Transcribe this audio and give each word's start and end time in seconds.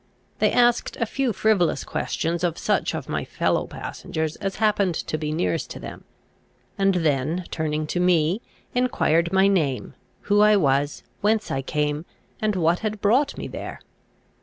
They 0.39 0.51
asked 0.51 0.97
a 0.97 1.05
few 1.05 1.31
frivolous 1.31 1.83
questions 1.83 2.43
of 2.43 2.57
such 2.57 2.95
of 2.95 3.07
my 3.07 3.23
fellow 3.23 3.67
passengers 3.67 4.35
as 4.37 4.55
happened 4.55 4.95
to 4.95 5.15
be 5.15 5.31
nearest 5.31 5.69
to 5.69 5.79
them; 5.79 6.05
and 6.75 6.95
then, 6.95 7.45
turning 7.51 7.85
to 7.85 7.99
me, 7.99 8.41
enquired 8.73 9.31
my 9.31 9.47
name, 9.47 9.93
who 10.21 10.41
I 10.41 10.55
was, 10.55 11.03
whence 11.21 11.51
I 11.51 11.61
came, 11.61 12.05
and 12.41 12.55
what 12.55 12.79
had 12.79 12.99
brought 12.99 13.37
me 13.37 13.47
there? 13.47 13.79